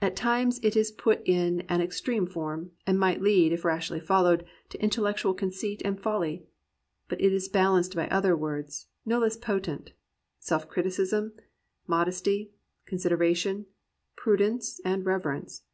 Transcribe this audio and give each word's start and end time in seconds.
At 0.00 0.16
times 0.16 0.58
it 0.62 0.76
is 0.76 0.90
put 0.90 1.20
in 1.28 1.60
an 1.68 1.82
ex 1.82 2.00
treme 2.00 2.26
form, 2.26 2.70
and 2.86 2.98
might 2.98 3.20
lead, 3.20 3.52
if 3.52 3.66
rashly 3.66 4.00
followed, 4.00 4.46
to 4.70 4.82
intellectual 4.82 5.34
conceit 5.34 5.82
and 5.84 6.00
folly. 6.00 6.46
But 7.06 7.20
it 7.20 7.34
is 7.34 7.50
balanced 7.50 7.94
by 7.94 8.08
other 8.08 8.34
words, 8.34 8.86
no 9.04 9.18
less 9.18 9.36
potent,— 9.36 9.92
self 10.48 10.70
criticism, 10.70 11.34
mod 11.86 12.08
esty, 12.08 12.50
consideration, 12.86 13.66
prudence, 14.16 14.80
and 14.86 15.04
reverence. 15.04 15.64